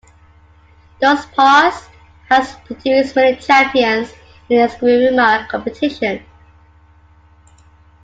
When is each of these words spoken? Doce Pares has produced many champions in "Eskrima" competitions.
Doce 0.99 1.27
Pares 1.37 1.87
has 2.27 2.55
produced 2.65 3.15
many 3.15 3.37
champions 3.37 4.11
in 4.49 4.67
"Eskrima" 4.67 5.47
competitions. 5.47 6.25